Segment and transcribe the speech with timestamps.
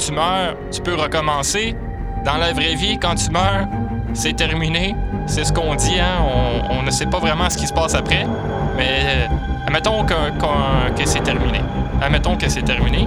[0.00, 1.76] tu meurs, tu peux recommencer.
[2.24, 3.66] Dans la vraie vie, quand tu meurs,
[4.14, 4.94] c'est terminé.
[5.26, 6.24] C'est ce qu'on dit, hein?
[6.70, 8.26] On, ne sait pas vraiment ce qui se passe après.
[8.76, 9.26] Mais euh,
[9.66, 11.60] admettons que- que c'est terminé.
[12.02, 13.06] Admettons que c'est terminé.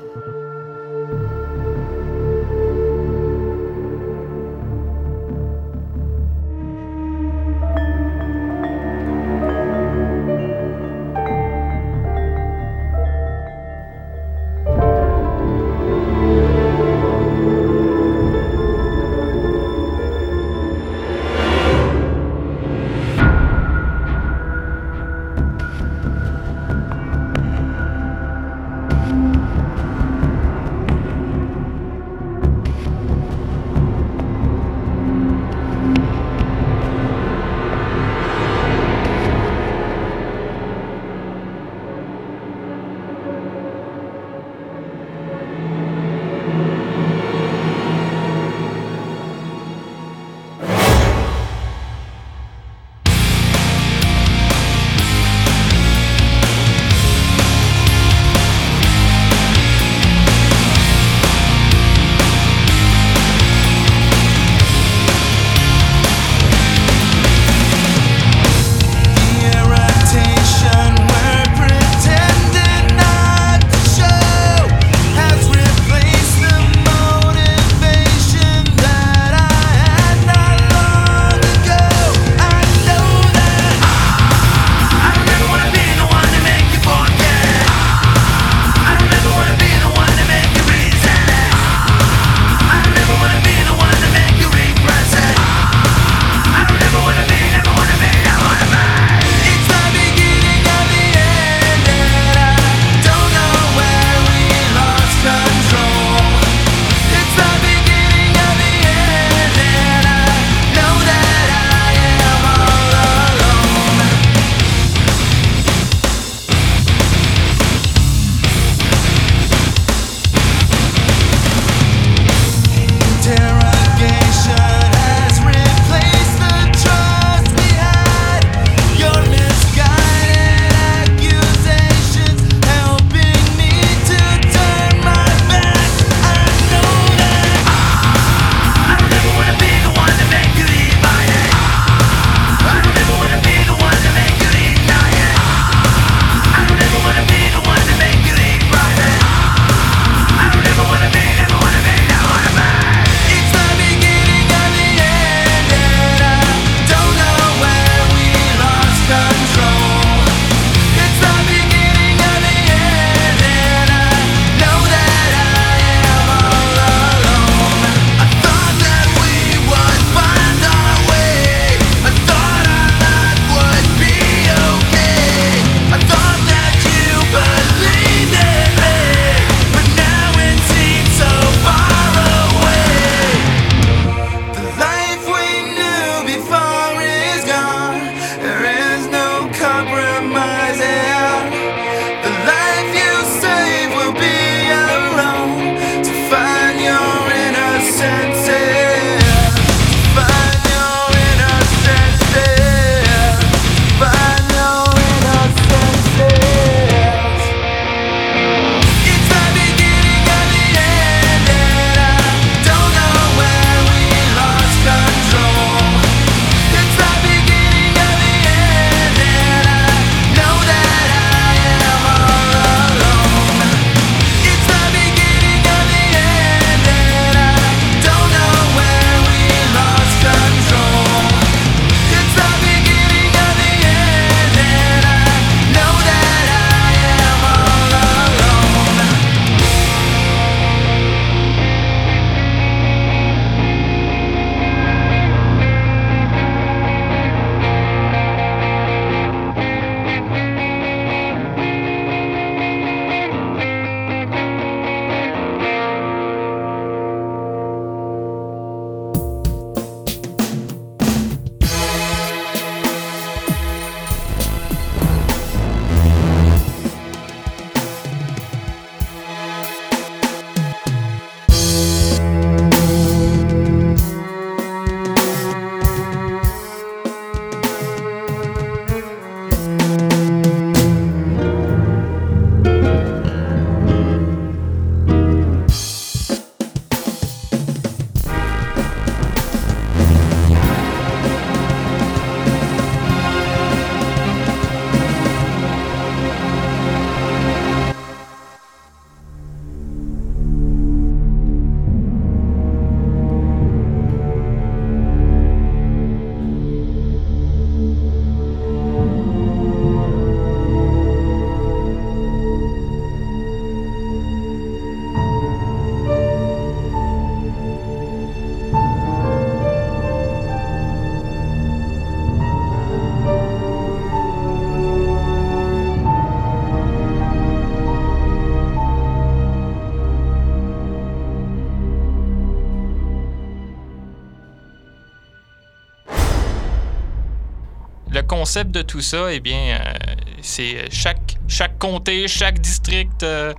[338.51, 339.93] concept de tout ça, eh bien, euh,
[340.41, 343.53] c'est chaque, chaque comté, chaque district euh,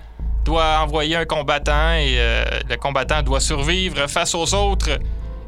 [0.44, 4.90] doit envoyer un combattant et euh, le combattant doit survivre face aux autres.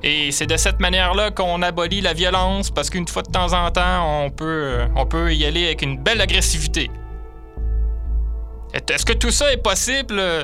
[0.02, 3.70] Et c'est de cette manière-là qu'on abolit la violence parce qu'une fois de temps en
[3.70, 6.90] temps, on peut, euh, on peut y aller avec une belle agressivité.
[8.72, 10.42] Est- Est-ce que tout ça est possible euh,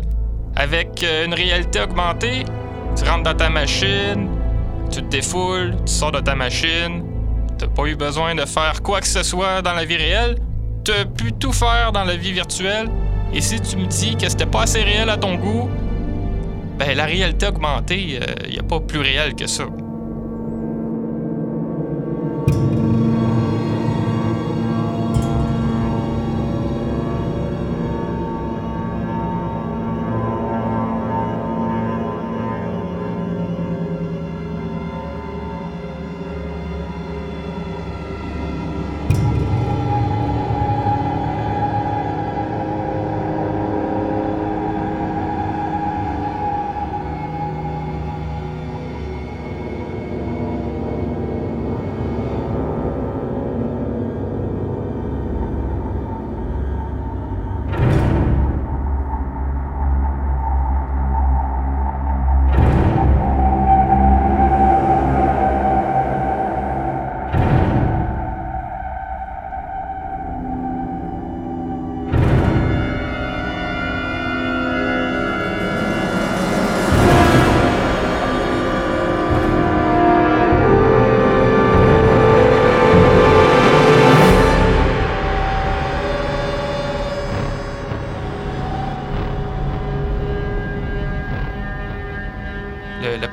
[0.56, 2.44] avec euh, une réalité augmentée?
[2.98, 4.28] Tu rentres dans ta machine,
[4.92, 7.02] tu te défoules, tu sors de ta machine,
[7.60, 10.36] t'as pas eu besoin de faire quoi que ce soit dans la vie réelle,
[10.82, 12.88] t'as pu tout faire dans la vie virtuelle,
[13.34, 15.68] et si tu me dis que c'était pas assez réel à ton goût,
[16.78, 18.18] ben la réalité augmentée,
[18.48, 19.64] il y a pas plus réel que ça.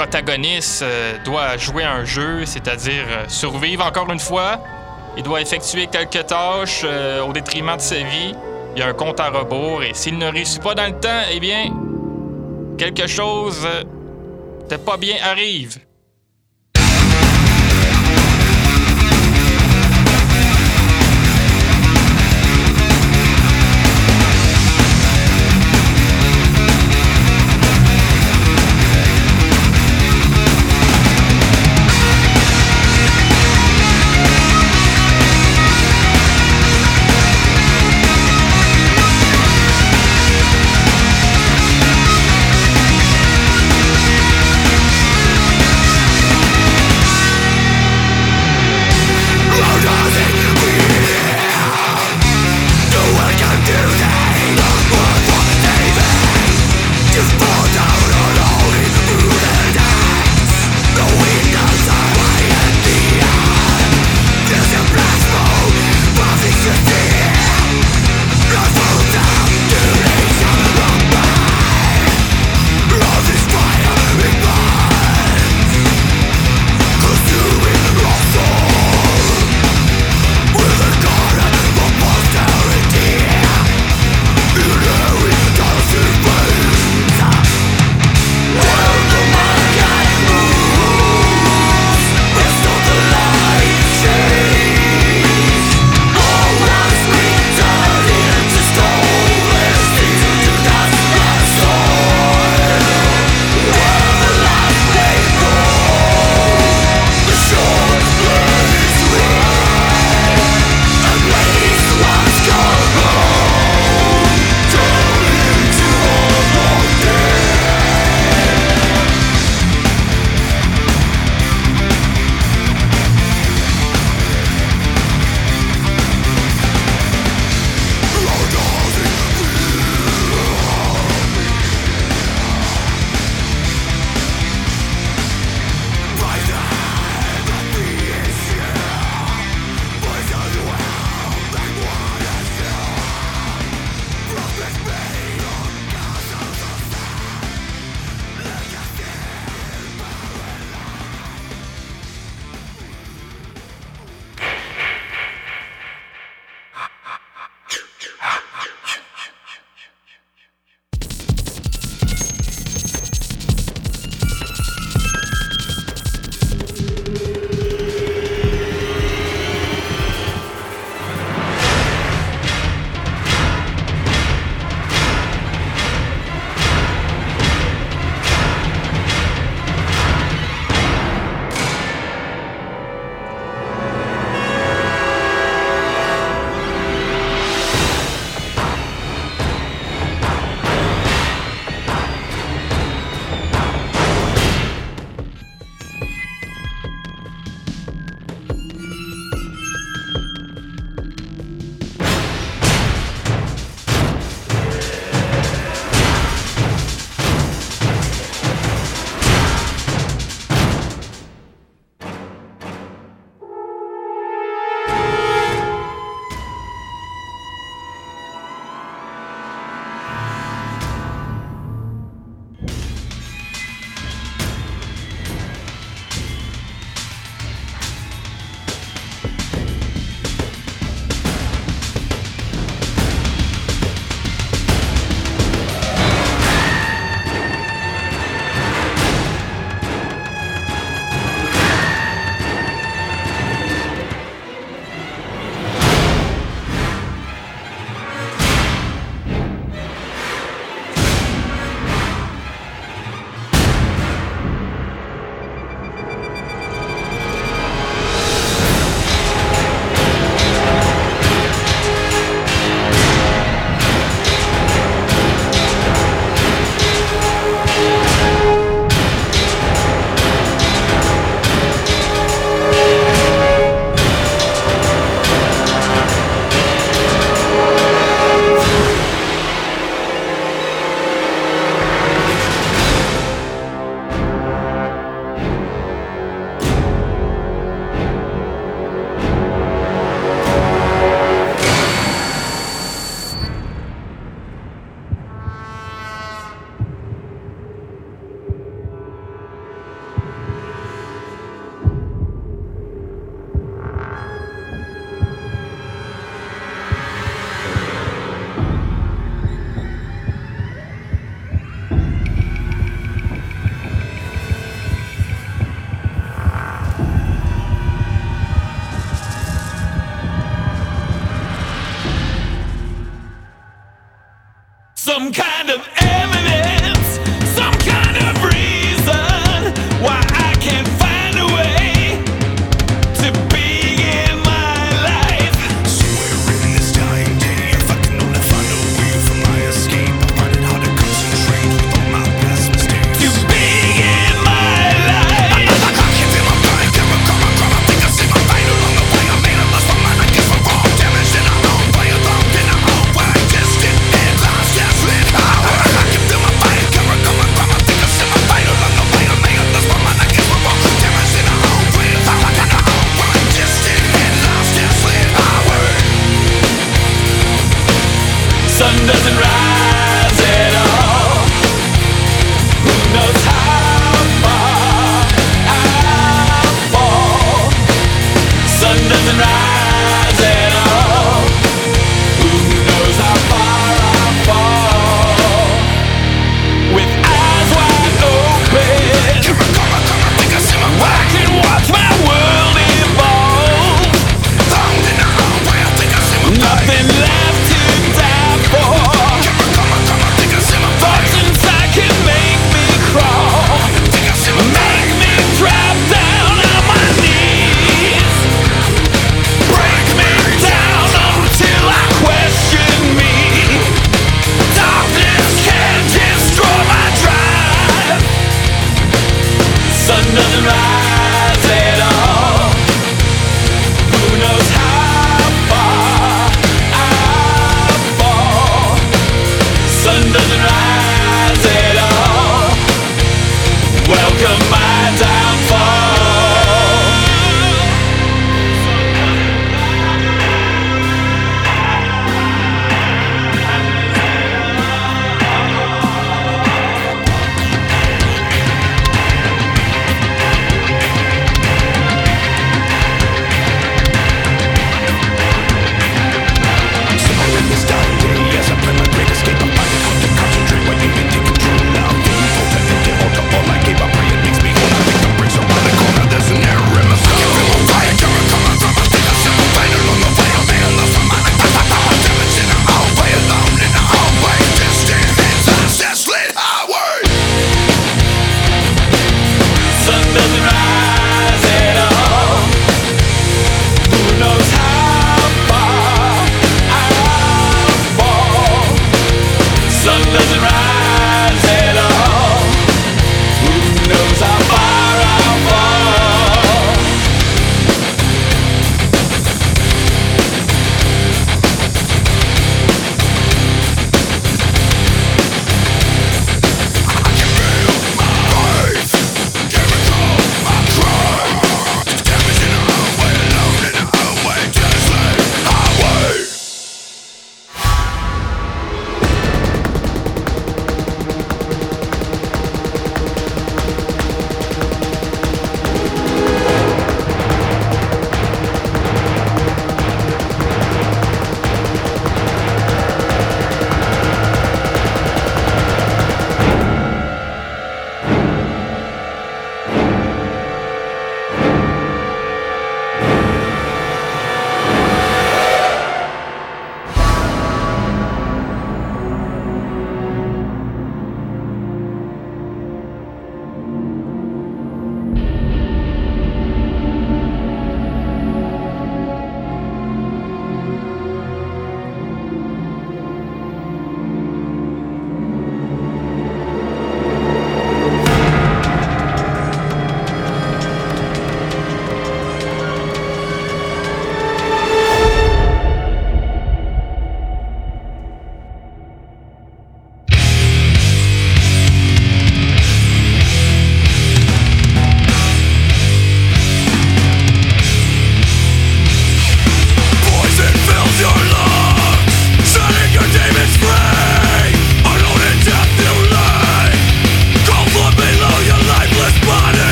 [0.00, 4.58] Protagoniste euh, doit jouer un jeu, c'est-à-dire euh, survivre encore une fois.
[5.18, 8.34] Il doit effectuer quelques tâches euh, au détriment de sa vie.
[8.74, 11.22] Il y a un compte à rebours et s'il ne réussit pas dans le temps,
[11.30, 11.70] eh bien,
[12.78, 13.68] quelque chose
[14.70, 15.76] de pas bien arrive.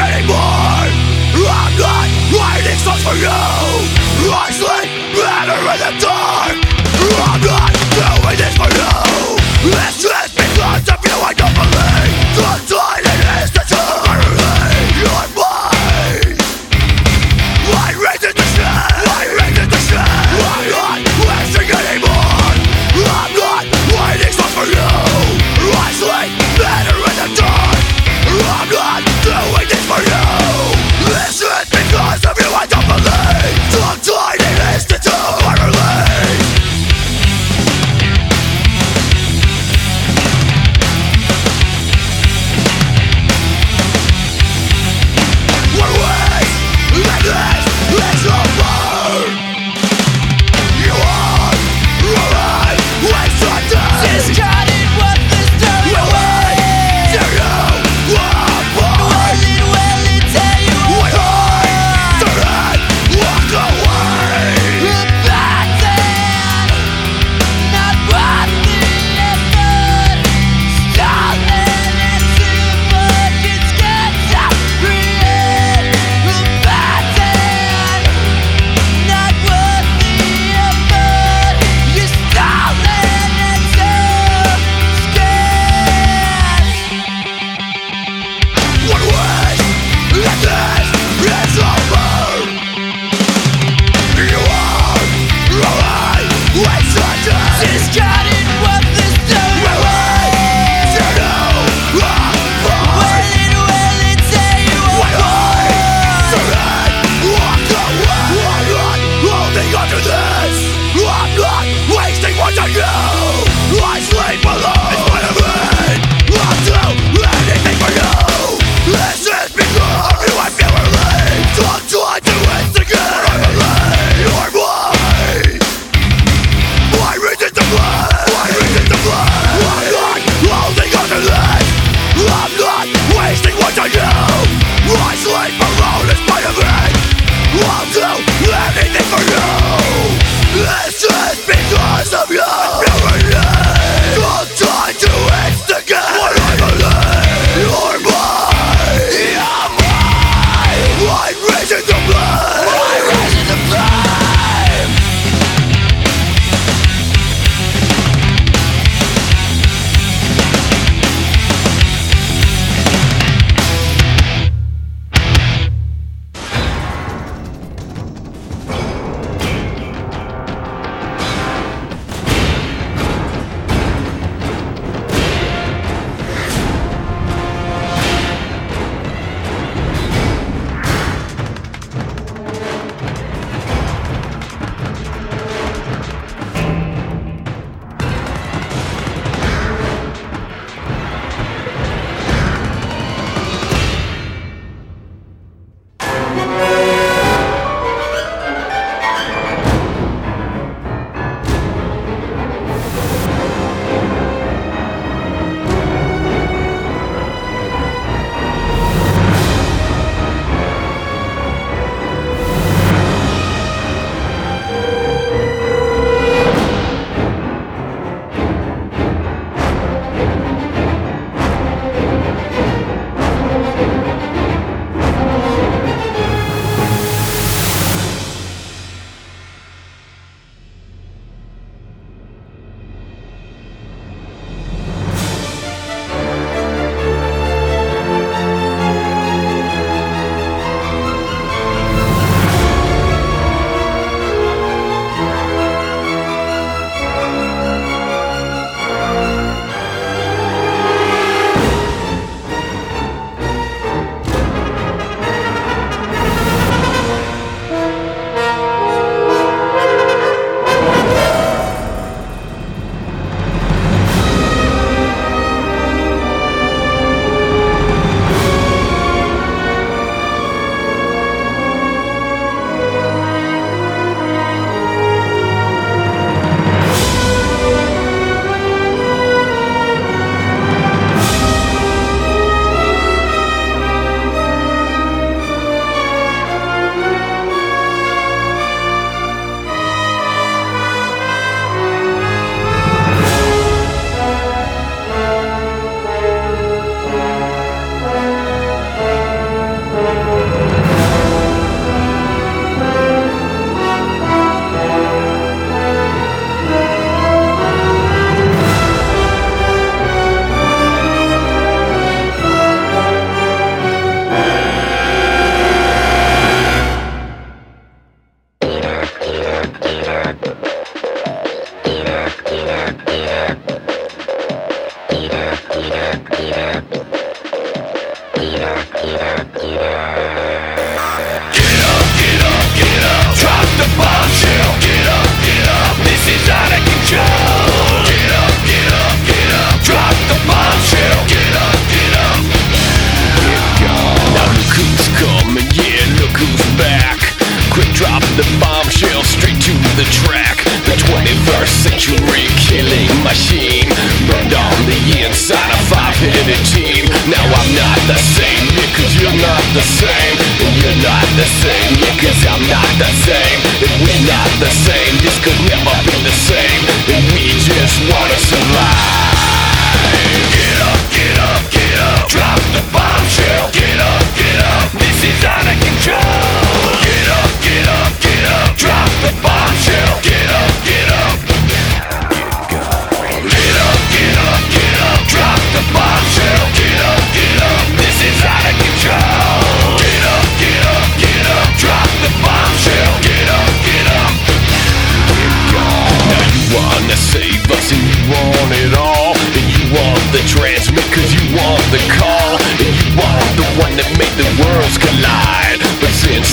[0.00, 0.88] Anymore.
[1.46, 3.99] I'm not writing songs for you.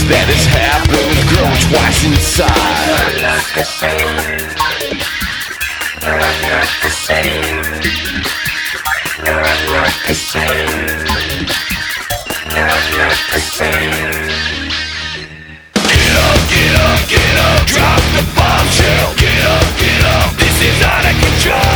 [0.07, 2.47] that has happened grow twice inside.
[3.19, 4.47] Not the same.
[5.99, 7.59] Not the same.
[9.27, 11.03] Not the same.
[12.55, 13.91] Not the same.
[15.75, 17.59] Get up, get up, get up.
[17.67, 19.11] Drop the bombshell.
[19.19, 20.29] Get up, get up.
[20.39, 21.66] This is out of control.